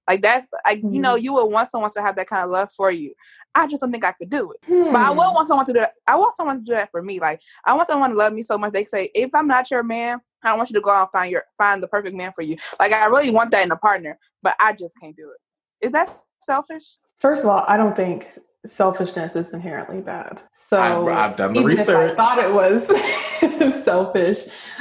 [0.10, 0.94] Like that's like mm.
[0.94, 1.24] you know hmm.
[1.24, 3.14] you would want someone to have that kind of love for you.
[3.54, 4.58] I just don't think I could do it.
[4.66, 4.92] Hmm.
[4.92, 5.36] But I would hmm.
[5.36, 5.94] want someone to do that.
[6.08, 7.20] I want someone to do that for me.
[7.20, 8.74] Like I want someone to love me so much.
[8.74, 11.32] They say if I'm not your man, I want you to go out and find
[11.32, 12.58] your find the perfect man for you.
[12.80, 15.86] Like I really want that in a partner, but I just can't do it.
[15.86, 16.10] Is that
[16.42, 16.98] selfish?
[17.20, 20.42] First of all, I don't think selfishness is inherently bad.
[20.52, 22.14] So I've, I've done the even research.
[22.14, 24.40] If I thought it was selfish,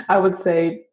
[0.08, 0.86] I would say,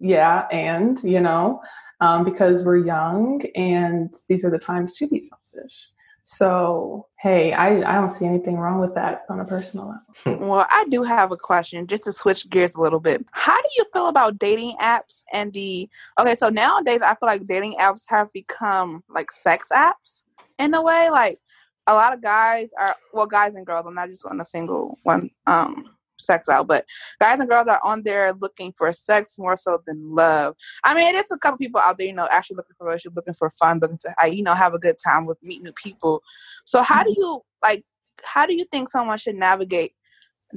[0.00, 1.60] yeah, and you know,
[2.00, 5.88] um, because we're young and these are the times to be selfish.
[6.30, 10.46] So, hey, I, I don't see anything wrong with that on a personal level.
[10.46, 13.24] Well, I do have a question just to switch gears a little bit.
[13.30, 15.88] How do you feel about dating apps and the
[16.20, 16.34] okay?
[16.34, 20.24] So nowadays, I feel like dating apps have become like sex apps
[20.58, 21.08] in a way.
[21.10, 21.38] Like
[21.86, 23.86] a lot of guys are well, guys and girls.
[23.86, 25.84] I'm not just on a single one um
[26.20, 26.84] sex out, but
[27.20, 30.54] guys and girls are on there looking for sex more so than love.
[30.84, 33.16] I mean, it is a couple people out there, you know, actually looking for relationship,
[33.16, 36.22] looking for fun, looking to, you know, have a good time with meet new people.
[36.64, 37.20] So, how do mm-hmm.
[37.20, 37.84] you like?
[38.24, 39.92] How do you think someone should navigate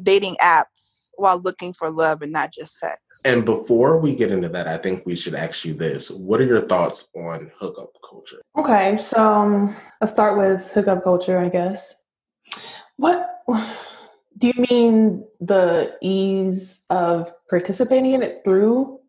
[0.01, 2.99] dating apps while looking for love and not just sex.
[3.25, 6.09] And before we get into that, I think we should ask you this.
[6.09, 8.41] What are your thoughts on hookup culture?
[8.57, 11.95] Okay, so um, let's start with hookup culture, I guess.
[12.97, 13.29] What
[14.37, 18.99] do you mean the ease of participating in it through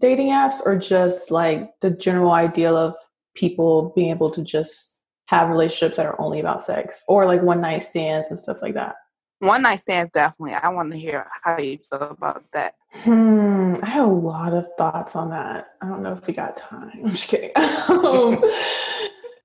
[0.00, 2.96] dating apps or just like the general ideal of
[3.34, 7.60] people being able to just have relationships that are only about sex or like one
[7.60, 8.96] night stands and stuff like that?
[9.40, 10.54] One night stands definitely.
[10.54, 12.74] I want to hear how you feel about that.
[12.92, 15.72] Hmm, I have a lot of thoughts on that.
[15.80, 16.90] I don't know if we got time.
[17.04, 17.50] I'm just kidding.
[17.56, 18.42] um,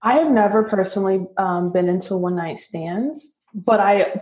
[0.01, 4.21] I have never personally um, been into one night stands, but I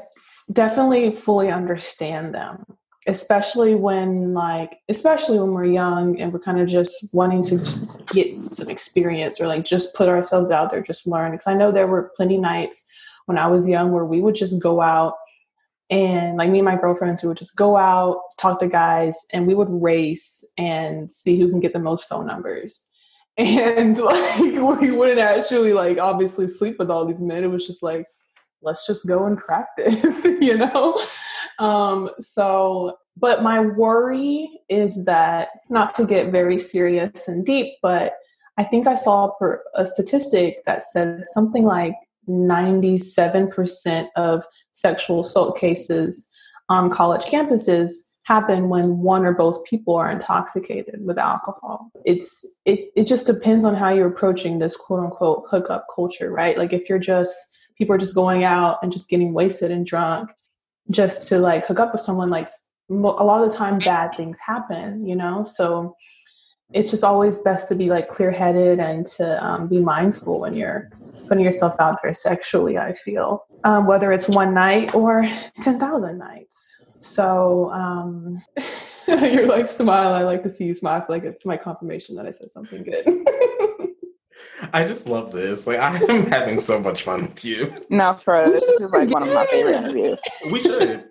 [0.52, 2.66] definitely fully understand them
[3.08, 8.06] especially when like especially when we're young and we're kind of just wanting to just
[8.08, 11.72] get some experience or like just put ourselves out there just learn because i know
[11.72, 12.86] there were plenty nights
[13.26, 15.16] when i was young where we would just go out
[15.94, 19.46] And like me and my girlfriends, we would just go out, talk to guys, and
[19.46, 22.88] we would race and see who can get the most phone numbers.
[23.38, 27.44] And like we wouldn't actually like obviously sleep with all these men.
[27.44, 28.06] It was just like,
[28.62, 31.04] let's just go and practice, you know?
[31.58, 38.14] Um, so but my worry is that not to get very serious and deep, but
[38.58, 39.32] I think I saw
[39.76, 41.96] a statistic that said something like
[42.30, 46.28] 97% of sexual assault cases
[46.70, 47.92] on college campuses
[48.24, 51.92] happen when one or both people are intoxicated with alcohol.
[52.06, 56.58] It's it it just depends on how you're approaching this quote unquote hookup culture, right?
[56.58, 57.36] Like if you're just
[57.78, 60.30] people are just going out and just getting wasted and drunk
[60.90, 62.50] just to like hook up with someone like
[62.90, 65.44] a lot of the time bad things happen, you know?
[65.44, 65.96] So
[66.74, 70.54] it's just always best to be like clear headed and to um, be mindful when
[70.54, 70.90] you're
[71.34, 75.26] putting yourself out there sexually, I feel, um, whether it's one night or
[75.62, 76.86] 10,000 nights.
[77.02, 78.44] So um,
[79.08, 80.14] you're like, smile.
[80.14, 81.04] I like to see you smile.
[81.10, 83.26] like it's my confirmation that I said something good.
[84.74, 85.66] I just love this.
[85.66, 87.74] Like I am having so much fun with you.
[87.90, 90.22] No, for this is like one of my favorite interviews.
[90.52, 91.06] We should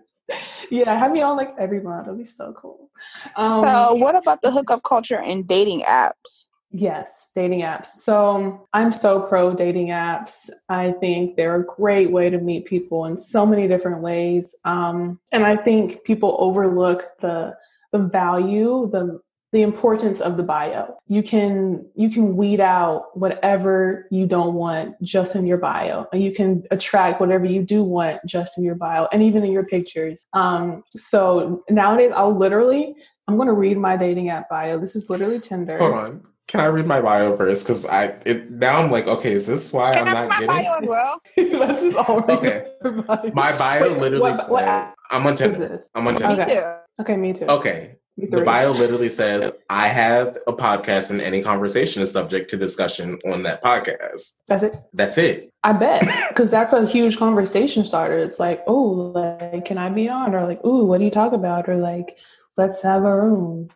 [0.71, 2.07] yeah, have me on like every month.
[2.07, 2.91] It'll be so cool.
[3.37, 6.47] Um, so, what about the hookup culture and dating apps?
[6.73, 7.87] Yes, dating apps.
[7.87, 10.49] So I'm so pro dating apps.
[10.71, 14.57] I think they're a great way to meet people in so many different ways.
[14.65, 17.55] Um, and I think people overlook the
[17.93, 19.21] the value, the
[19.53, 20.97] the importance of the bio.
[21.09, 26.23] You can you can weed out whatever you don't want just in your bio, and
[26.23, 29.67] you can attract whatever you do want just in your bio, and even in your
[29.67, 30.27] pictures.
[30.33, 32.95] Um, so nowadays, I'll literally
[33.29, 34.79] I'm going to read my dating app bio.
[34.79, 35.79] This is literally Tinder.
[35.79, 36.23] Hold on.
[36.53, 37.67] Can I read my bio first?
[37.67, 40.47] Because I it, now I'm like, okay, is this why Can I'm I not getting?
[40.49, 41.21] Bio as well?
[41.59, 43.33] Let's just all read okay.
[43.33, 45.81] My bio Wait, literally what, says, what I'm on Tinder.
[45.95, 46.43] I'm on Tinder.
[46.43, 46.77] Okay.
[47.01, 47.47] okay, me too.
[47.47, 52.59] Okay, the bio literally says, I have a podcast and any conversation is subject to
[52.59, 54.35] discussion on that podcast.
[54.47, 54.75] That's it.
[54.93, 55.51] That's it.
[55.65, 56.07] I bet.
[56.29, 58.19] Because that's a huge conversation starter.
[58.19, 60.35] It's like, oh, like, can I be on?
[60.35, 61.69] Or like, oh, what do you talk about?
[61.69, 62.19] Or like,
[62.59, 63.71] let's have a room.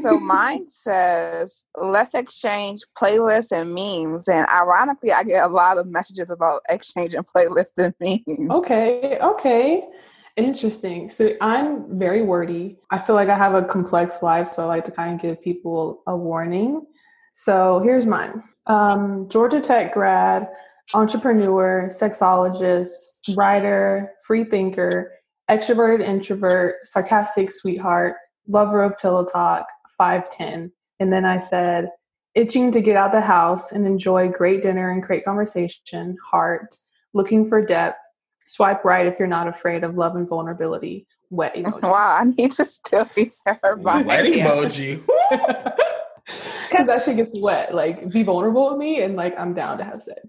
[0.00, 4.28] So mine says, let's exchange playlists and memes.
[4.28, 8.50] And ironically, I get a lot of messages about exchanging playlists and memes.
[8.50, 9.86] Okay, okay.
[10.36, 11.10] Interesting.
[11.10, 12.78] So I'm very wordy.
[12.90, 15.42] I feel like I have a complex life, so I like to kind of give
[15.42, 16.86] people a warning.
[17.34, 20.48] So here's mine um, Georgia Tech grad,
[20.94, 25.12] entrepreneur, sexologist, writer, free thinker,
[25.50, 28.16] extroverted introvert, sarcastic sweetheart,
[28.48, 29.66] lover of pillow talk,
[30.02, 30.70] 5'10.
[31.00, 31.88] And then I said,
[32.34, 36.76] itching to get out the house and enjoy great dinner and great conversation, heart,
[37.14, 37.98] looking for depth,
[38.44, 41.06] Swipe right if you're not afraid of love and vulnerability.
[41.30, 41.82] Wet emoji.
[41.82, 45.04] Wow, I need to still be her Wet emoji.
[45.30, 47.74] Because that shit gets wet.
[47.74, 50.20] Like, be vulnerable with me, and like, I'm down to have sex.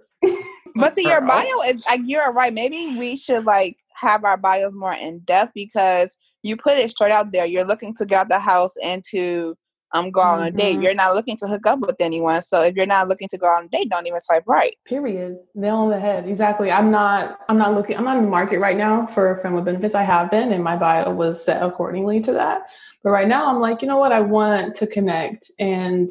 [0.76, 2.54] but see, your bio is like you're right.
[2.54, 7.12] Maybe we should like have our bios more in depth because you put it straight
[7.12, 7.46] out there.
[7.46, 9.56] You're looking to get out the house and to
[9.94, 10.48] um go on mm-hmm.
[10.48, 10.74] a date.
[10.74, 10.82] Mm-hmm.
[10.84, 12.42] You're not looking to hook up with anyone.
[12.42, 14.76] So if you're not looking to go on a date, don't even swipe right.
[14.86, 15.38] Period.
[15.56, 16.28] Nail on the head.
[16.28, 16.72] Exactly.
[16.72, 19.66] I'm not I'm not looking I'm not in the market right now for friend with
[19.66, 19.96] benefits.
[19.96, 22.64] I have been and my bio was set accordingly to that.
[23.04, 26.10] But right now I'm like, you know what, I want to connect and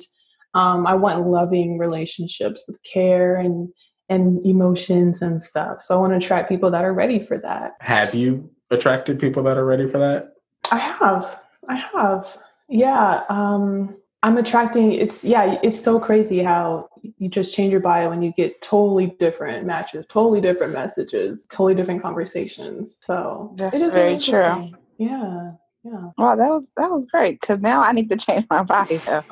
[0.54, 3.68] um, I want loving relationships with care and
[4.08, 5.80] and emotions and stuff.
[5.80, 7.72] So I want to attract people that are ready for that.
[7.80, 10.34] Have you attracted people that are ready for that?
[10.70, 11.38] I have.
[11.68, 12.36] I have.
[12.72, 14.92] Yeah, um, I'm attracting.
[14.92, 19.08] It's yeah, it's so crazy how you just change your bio and you get totally
[19.20, 22.96] different matches, totally different messages, totally different conversations.
[23.00, 24.70] So that's very true.
[24.96, 25.52] Yeah,
[25.84, 26.10] yeah.
[26.16, 28.86] Wow, that was that was great because now I need to change my bio.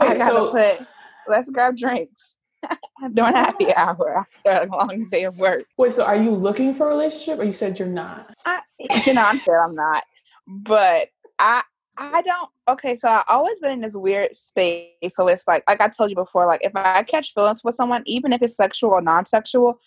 [0.00, 0.86] I gotta so, put.
[1.28, 2.36] Let's grab drinks.
[3.12, 5.64] Doing happy hour after a long day of work.
[5.76, 8.32] Wait, so are you looking for a relationship, or you said you're not?
[8.46, 10.04] I, you know, I said I'm not,
[10.46, 11.08] but
[11.38, 11.64] I
[11.96, 12.50] I don't.
[12.68, 14.88] Okay, so I've always been in this weird space.
[15.08, 18.02] So it's like, like I told you before, like if I catch feelings for someone,
[18.06, 19.78] even if it's sexual or non-sexual,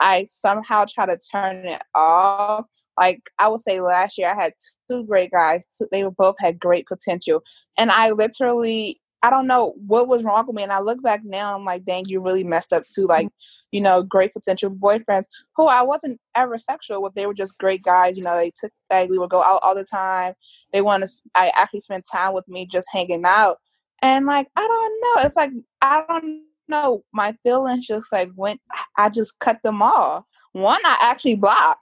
[0.00, 2.66] I somehow try to turn it off.
[2.98, 4.52] Like I would say, last year I had
[4.90, 5.66] two great guys.
[5.76, 7.42] Two, they both had great potential,
[7.78, 10.64] and I literally I don't know what was wrong with me.
[10.64, 13.06] And I look back now, I'm like, dang, you really messed up too.
[13.06, 13.28] Like,
[13.70, 17.14] you know, great potential boyfriends who I wasn't ever sexual with.
[17.14, 18.16] They were just great guys.
[18.16, 20.34] You know, they took like we would go out all the time.
[20.72, 21.10] They want to.
[21.34, 23.58] I actually spent time with me just hanging out.
[24.02, 25.26] And like, I don't know.
[25.26, 27.04] It's like I don't know.
[27.12, 28.60] My feelings just like went.
[28.96, 30.24] I just cut them off.
[30.52, 31.78] One, I actually blocked.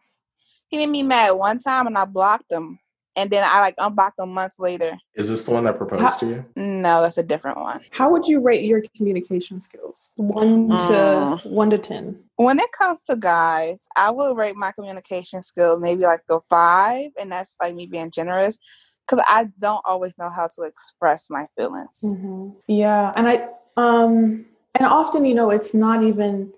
[0.68, 2.78] He made me mad one time, and I blocked him.
[3.16, 4.96] And then I like unblocked him months later.
[5.14, 6.44] Is this the one that proposed How, to you?
[6.56, 7.80] No, that's a different one.
[7.90, 10.10] How would you rate your communication skills?
[10.16, 11.50] One to mm.
[11.50, 12.22] one to ten.
[12.36, 17.10] When it comes to guys, I would rate my communication skills maybe like a five,
[17.20, 18.58] and that's like me being generous
[19.06, 22.00] because I don't always know how to express my feelings.
[22.04, 22.50] Mm-hmm.
[22.68, 24.46] Yeah, and I um
[24.76, 26.52] and often you know it's not even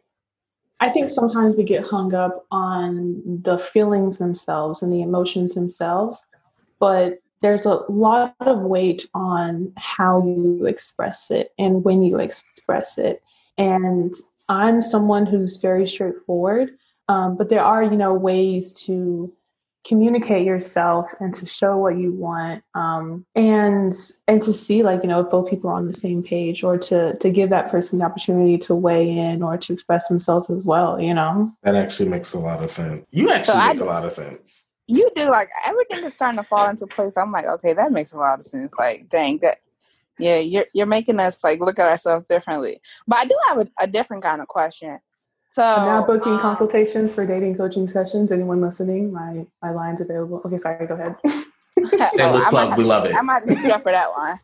[0.82, 6.26] I think sometimes we get hung up on the feelings themselves and the emotions themselves,
[6.82, 12.98] but there's a lot of weight on how you express it and when you express
[12.98, 13.22] it.
[13.56, 14.12] And
[14.48, 16.70] I'm someone who's very straightforward,
[17.08, 19.32] um, but there are, you know, ways to
[19.86, 23.92] communicate yourself and to show what you want um, and
[24.26, 26.78] and to see like you know if both people are on the same page or
[26.78, 30.64] to to give that person the opportunity to weigh in or to express themselves as
[30.64, 31.52] well you know?
[31.64, 33.04] That actually makes a lot of sense.
[33.10, 36.44] You actually so make a lot of sense you do like everything is starting to
[36.44, 39.58] fall into place i'm like okay that makes a lot of sense like dang that
[40.18, 43.66] yeah you're you're making us like look at ourselves differently but i do have a,
[43.82, 44.98] a different kind of question
[45.50, 48.32] so I'm now booking um, consultations for dating coaching sessions.
[48.32, 50.40] Anyone listening, my my line's available.
[50.46, 51.14] Okay, sorry, go ahead.
[52.16, 53.14] Shameless plug, we love it.
[53.14, 54.38] I might hit you up for that one.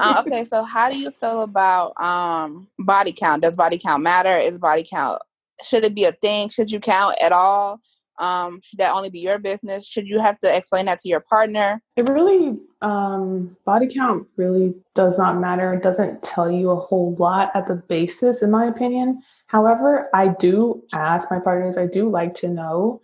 [0.00, 3.42] uh, okay, so how do you feel about um, body count?
[3.42, 4.36] Does body count matter?
[4.36, 5.22] Is body count
[5.62, 6.48] should it be a thing?
[6.48, 7.80] Should you count at all?
[8.18, 9.86] Um, should that only be your business?
[9.86, 11.82] Should you have to explain that to your partner?
[11.96, 15.74] It really, um, body count really does not matter.
[15.74, 19.22] It doesn't tell you a whole lot at the basis, in my opinion.
[19.46, 23.00] However, I do ask my partners, I do like to know.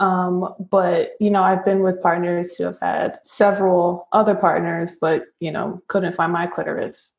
[0.00, 5.26] Um, but, you know, I've been with partners who have had several other partners, but,
[5.38, 7.12] you know, couldn't find my clitoris.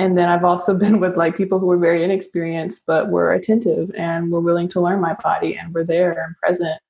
[0.00, 3.90] And then I've also been with like people who were very inexperienced, but were attentive
[3.94, 6.80] and were willing to learn my body and were there and present.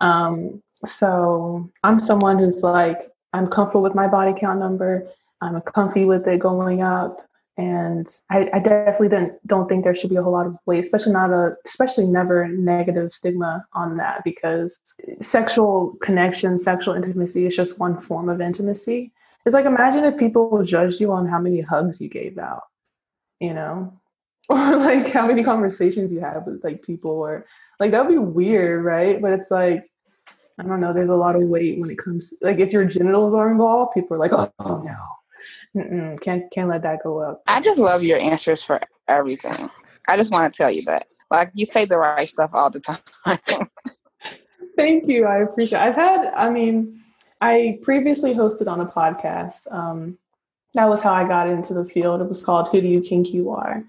[0.00, 5.06] Um, so I'm someone who's like, I'm comfortable with my body count number.
[5.40, 7.24] I'm comfy with it going up
[7.56, 10.80] and I, I definitely don't, don't think there should be a whole lot of weight,
[10.80, 14.80] especially not a, especially never negative stigma on that because
[15.20, 19.12] sexual connection, sexual intimacy is just one form of intimacy.
[19.46, 22.64] It's like imagine if people judged you on how many hugs you gave out,
[23.40, 23.98] you know,
[24.48, 27.46] or like how many conversations you had with like people, or
[27.78, 29.20] like that would be weird, right?
[29.20, 29.90] But it's like
[30.58, 30.92] I don't know.
[30.92, 33.94] There's a lot of weight when it comes To, like if your genitals are involved,
[33.94, 34.96] people are like, oh, oh no
[35.76, 37.42] Mm-mm, can't can't let that go up.
[37.46, 39.68] I just love your answers for everything.
[40.08, 42.80] I just want to tell you that, like, you say the right stuff all the
[43.26, 43.38] time.
[44.76, 45.26] Thank you.
[45.26, 45.78] I appreciate.
[45.78, 45.82] It.
[45.82, 46.32] I've had.
[46.34, 46.99] I mean,
[47.40, 49.70] I previously hosted on a podcast.
[49.72, 50.18] Um,
[50.74, 52.20] that was how I got into the field.
[52.20, 53.84] It was called "Who Do You Think You Are,"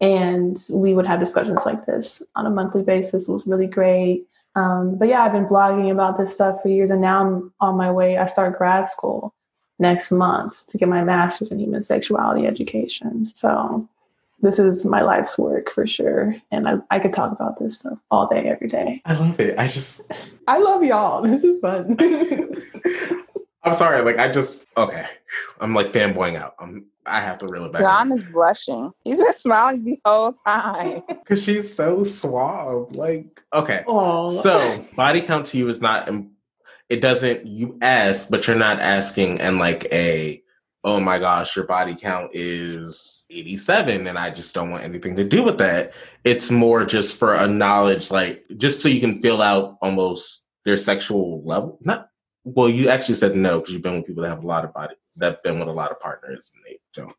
[0.00, 3.28] and we would have discussions like this on a monthly basis.
[3.28, 4.26] It was really great.
[4.56, 7.76] Um, but yeah, I've been blogging about this stuff for years, and now I'm on
[7.76, 8.16] my way.
[8.16, 9.34] I start grad school
[9.78, 13.24] next month to get my master's in human sexuality education.
[13.24, 13.88] So
[14.40, 16.34] this is my life's work for sure.
[16.50, 19.00] And I, I could talk about this stuff all day, every day.
[19.04, 19.58] I love it.
[19.58, 20.02] I just
[20.46, 21.22] I love y'all.
[21.22, 21.96] This is fun.
[23.64, 25.06] I'm sorry, like I just okay.
[25.60, 26.54] I'm like fanboying out.
[26.58, 27.82] I'm I have to reel it back.
[27.82, 28.92] John is blushing.
[29.04, 31.02] He's been smiling the whole time.
[31.26, 32.92] Cause she's so suave.
[32.92, 33.84] Like, okay.
[33.86, 34.42] Aww.
[34.42, 36.10] So body count to you is not
[36.90, 40.42] it doesn't you ask but you're not asking and like a
[40.84, 45.24] oh my gosh your body count is 87 and i just don't want anything to
[45.24, 45.92] do with that
[46.24, 50.76] it's more just for a knowledge like just so you can fill out almost their
[50.76, 52.08] sexual level not
[52.44, 54.72] well you actually said no because you've been with people that have a lot of
[54.72, 57.16] body that have been with a lot of partners and they don't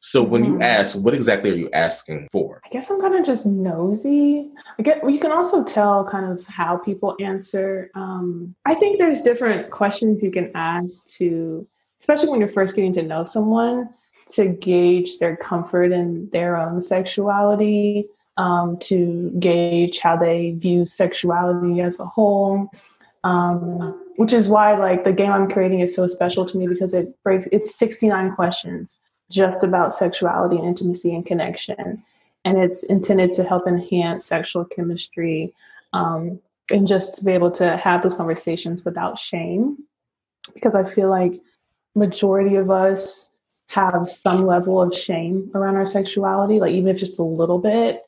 [0.00, 0.62] so when you mm-hmm.
[0.62, 2.60] ask, what exactly are you asking for?
[2.64, 4.50] I guess I'm kind of just nosy.
[4.78, 7.90] I get you can also tell kind of how people answer.
[7.94, 11.66] Um, I think there's different questions you can ask to,
[12.00, 13.88] especially when you're first getting to know someone,
[14.30, 21.80] to gauge their comfort in their own sexuality, um, to gauge how they view sexuality
[21.80, 22.70] as a whole.
[23.24, 26.94] Um, which is why like the game I'm creating is so special to me because
[26.94, 28.98] it breaks it's 69 questions
[29.30, 32.02] just about sexuality and intimacy and connection.
[32.44, 35.52] And it's intended to help enhance sexual chemistry
[35.92, 39.78] um, and just to be able to have those conversations without shame.
[40.54, 41.40] Because I feel like
[41.96, 43.32] majority of us
[43.68, 48.04] have some level of shame around our sexuality, like even if just a little bit.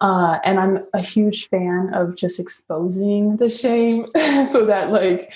[0.00, 4.06] Uh, and I'm a huge fan of just exposing the shame
[4.50, 5.32] so that like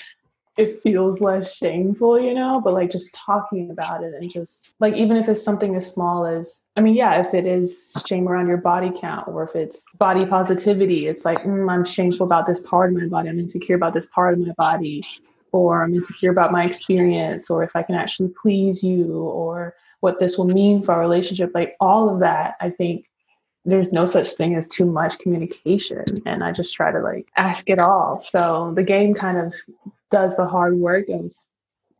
[0.57, 4.93] it feels less shameful, you know, but like just talking about it and just like
[4.95, 8.47] even if it's something as small as I mean, yeah, if it is shame around
[8.47, 12.59] your body count or if it's body positivity, it's like mm, I'm shameful about this
[12.59, 15.03] part of my body, I'm insecure about this part of my body,
[15.51, 20.19] or I'm insecure about my experience, or if I can actually please you, or what
[20.19, 21.51] this will mean for our relationship.
[21.53, 23.05] Like all of that, I think
[23.63, 27.69] there's no such thing as too much communication and i just try to like ask
[27.69, 29.53] it all so the game kind of
[30.09, 31.31] does the hard work of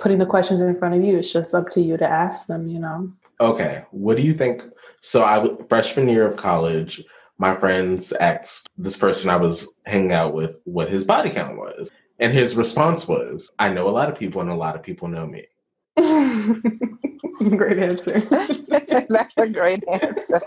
[0.02, 1.18] putting the questions in front of you.
[1.18, 3.12] It's just up to you to ask them, you know.
[3.40, 3.86] Okay.
[3.92, 4.64] What do you think?
[5.00, 7.04] So I freshman year of college,
[7.38, 11.90] my friends asked this person I was hanging out with what his body count was.
[12.22, 15.08] And his response was, I know a lot of people and a lot of people
[15.08, 15.48] know me.
[17.58, 18.22] great answer.
[19.10, 20.40] That's a great answer.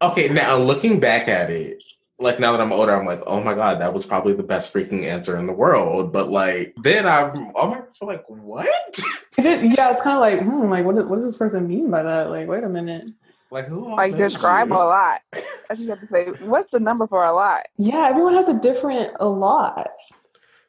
[0.00, 1.84] okay, now looking back at it,
[2.18, 4.72] like now that I'm older, I'm like, oh my god, that was probably the best
[4.72, 6.10] freaking answer in the world.
[6.10, 8.98] But like then I'm, oh my gosh, like what?
[9.36, 12.30] yeah, it's kind of like, hmm, like what, what does this person mean by that?
[12.30, 13.08] Like, wait a minute.
[13.50, 13.94] Like who?
[13.94, 14.74] Like describe you?
[14.74, 15.20] a lot.
[15.70, 17.66] As you have to say, what's the number for a lot?
[17.76, 19.90] Yeah, everyone has a different a lot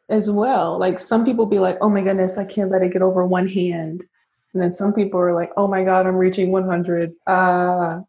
[0.10, 0.78] as well.
[0.78, 3.48] Like some people be like, oh my goodness, I can't let it get over one
[3.48, 4.04] hand.
[4.54, 7.14] And then some people are like, oh my God, I'm reaching 100.
[7.28, 8.02] Uh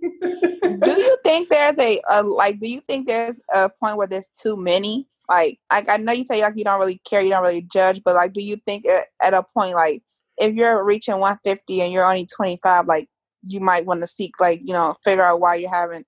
[0.00, 2.60] do you think there's a, a, like?
[2.60, 5.06] Do you think there's a point where there's too many?
[5.28, 8.02] Like, like I know you say like you don't really care, you don't really judge,
[8.04, 10.02] but like, do you think at, at a point like
[10.38, 13.08] if you're reaching 150 and you're only 25, like
[13.42, 16.06] you might want to seek like you know figure out why you haven't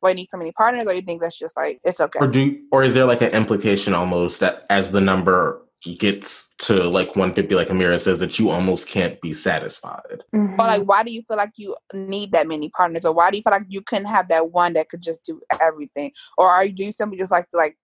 [0.00, 2.18] why you need so many partners, or you think that's just like it's okay?
[2.20, 5.62] Or do or is there like an implication almost that as the number
[5.98, 10.54] gets to like 150 like amira says that you almost can't be satisfied mm-hmm.
[10.54, 13.38] but like why do you feel like you need that many partners or why do
[13.38, 16.66] you feel like you couldn't have that one that could just do everything or are
[16.66, 17.78] you do you simply just like to like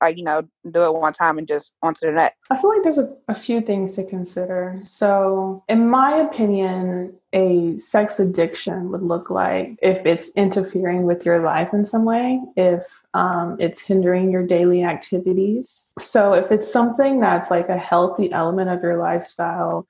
[0.00, 2.38] like you know do it one time and just on to the next.
[2.50, 4.80] I feel like there's a, a few things to consider.
[4.84, 11.42] So in my opinion a sex addiction would look like if it's interfering with your
[11.42, 12.82] life in some way if
[13.14, 15.88] um, it's hindering your daily activities.
[15.98, 19.86] So if it's something that's like a healthy element of your lifestyle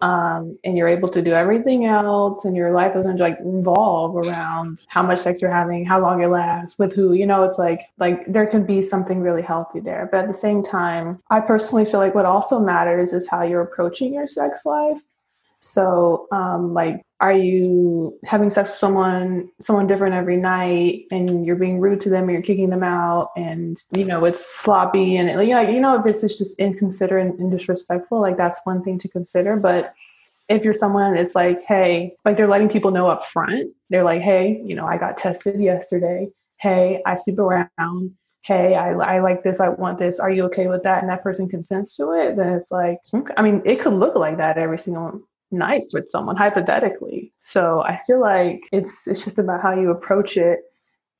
[0.00, 4.84] um, and you're able to do everything else and your life doesn't like revolve around
[4.88, 7.82] how much sex you're having how long it lasts with who you know it's like
[7.98, 10.08] like there can be something really healthy there.
[10.10, 13.62] But at the same time i personally feel like what also matters is how you're
[13.62, 15.00] approaching your sex life
[15.62, 21.56] so, um, like, are you having sex with someone, someone different every night, and you're
[21.56, 25.28] being rude to them, and you're kicking them out, and you know it's sloppy, and
[25.46, 29.08] you know, you know, if it's just inconsiderate and disrespectful, like that's one thing to
[29.08, 29.54] consider.
[29.56, 29.94] But
[30.48, 33.70] if you're someone, it's like, hey, like they're letting people know up front.
[33.88, 36.28] They're like, hey, you know, I got tested yesterday.
[36.60, 40.66] Hey, I sleep around hey, I, I like this, I want this, are you okay
[40.66, 41.00] with that?
[41.00, 42.98] And that person consents to it, then it's like.
[43.36, 45.22] I mean, it could look like that every single
[45.52, 47.32] night with someone hypothetically.
[47.38, 50.60] So I feel like it's it's just about how you approach it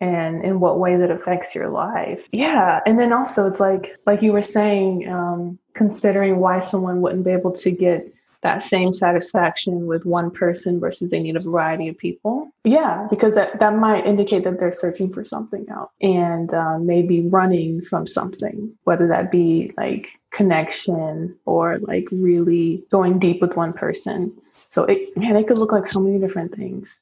[0.01, 2.21] and in what way that affects your life.
[2.33, 7.25] Yeah, and then also it's like like you were saying, um, considering why someone wouldn't
[7.25, 8.13] be able to get
[8.43, 12.51] that same satisfaction with one person versus they need a variety of people.
[12.65, 17.23] Yeah, because that, that might indicate that they're searching for something else and uh, maybe
[17.23, 23.73] running from something, whether that be like connection or like really going deep with one
[23.73, 24.33] person.
[24.71, 26.99] So it, man, it could look like so many different things.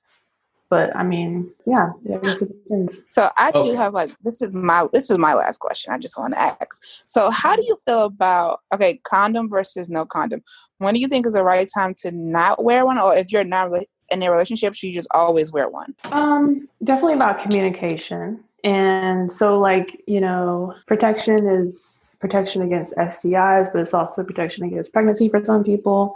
[0.70, 3.02] But I mean, yeah, it depends.
[3.10, 3.70] So I okay.
[3.70, 5.92] do have like this is my this is my last question.
[5.92, 6.80] I just want to ask.
[7.08, 10.42] So how do you feel about okay, condom versus no condom?
[10.78, 13.44] When do you think is the right time to not wear one, or if you're
[13.44, 13.72] not
[14.12, 15.92] in a relationship, should you just always wear one?
[16.04, 18.42] Um, definitely about communication.
[18.62, 24.92] And so, like you know, protection is protection against STIs, but it's also protection against
[24.92, 26.14] pregnancy for some people.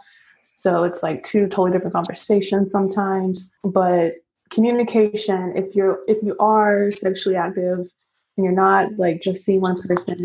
[0.53, 3.51] So it's like two totally different conversations sometimes.
[3.65, 4.15] But
[4.51, 7.79] communication if you're if you are sexually active
[8.37, 10.17] and you're not like just seeing one person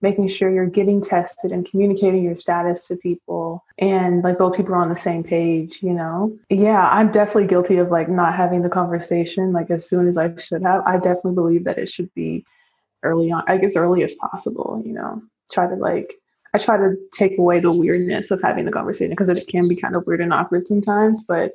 [0.00, 4.74] making sure you're getting tested and communicating your status to people and like both people
[4.74, 6.36] are on the same page you know?
[6.50, 10.34] Yeah i'm definitely guilty of like not having the conversation like as soon as i
[10.36, 10.82] should have.
[10.86, 12.44] I definitely believe that it should be
[13.02, 15.22] early on like as early as possible you know?
[15.52, 16.14] Try to like
[16.54, 19.76] i try to take away the weirdness of having the conversation because it can be
[19.76, 21.52] kind of weird and awkward sometimes but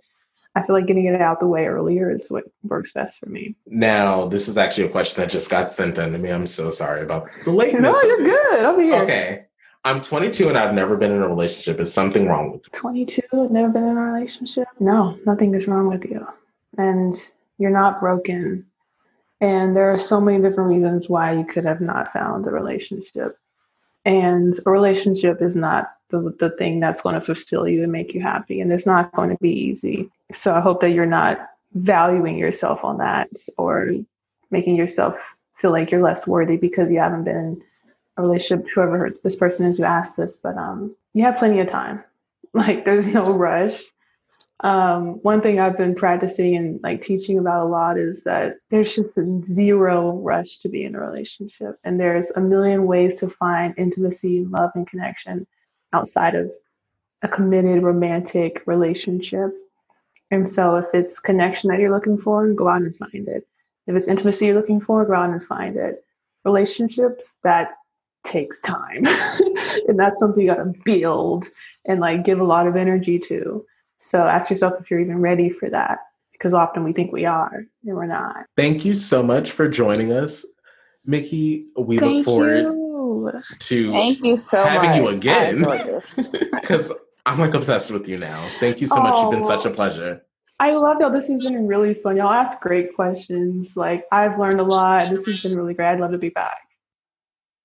[0.56, 3.56] I feel like getting it out the way earlier is what works best for me.
[3.66, 6.30] Now, this is actually a question that just got sent in to me.
[6.30, 7.82] I'm so sorry about the lateness.
[7.82, 8.66] No, you're good.
[8.66, 9.04] I'm here.
[9.04, 9.46] Okay.
[9.86, 11.80] I'm 22 and I've never been in a relationship.
[11.80, 12.70] Is something wrong with you?
[12.72, 14.68] 22, never been in a relationship?
[14.80, 16.26] No, nothing is wrong with you.
[16.78, 17.16] And
[17.58, 18.66] you're not broken.
[19.42, 23.38] And there are so many different reasons why you could have not found a relationship.
[24.06, 28.14] And a relationship is not the, the thing that's going to fulfill you and make
[28.14, 28.62] you happy.
[28.62, 30.10] And it's not going to be easy.
[30.34, 33.92] So I hope that you're not valuing yourself on that or
[34.52, 37.64] making yourself feel like you're less worthy because you haven't been in
[38.18, 41.68] a relationship, whoever this person is who asked this, but um, you have plenty of
[41.68, 42.04] time.
[42.56, 43.82] Like there's no rush.
[44.60, 48.96] Um, one thing I've been practicing and like teaching about a lot is that there's
[48.96, 53.74] just zero rush to be in a relationship, and there's a million ways to find
[53.76, 55.48] intimacy, love, and connection
[55.94, 56.54] outside of
[57.24, 59.52] a committed romantic relationship.
[60.34, 63.48] And so, if it's connection that you're looking for, go out and find it.
[63.86, 66.04] If it's intimacy you're looking for, go out and find it.
[66.44, 67.76] Relationships, that
[68.24, 69.06] takes time.
[69.88, 71.50] and that's something you got to build
[71.86, 73.64] and like give a lot of energy to.
[74.00, 76.00] So ask yourself if you're even ready for that
[76.32, 78.48] because often we think we are and we're not.
[78.58, 80.46] Thank you so much for joining us.
[81.06, 83.32] Mickie, we Thank look forward you.
[83.60, 84.98] to Thank you so having much.
[84.98, 85.60] you again.
[86.56, 86.92] Because
[87.26, 88.52] I'm like obsessed with you now.
[88.60, 89.22] Thank you so much.
[89.22, 90.26] You've been such a pleasure.
[90.60, 91.12] I love y'all.
[91.12, 92.18] This has been really fun.
[92.18, 93.76] Y'all ask great questions.
[93.76, 95.10] Like I've learned a lot.
[95.10, 95.88] This has been really great.
[95.88, 96.62] I'd love to be back.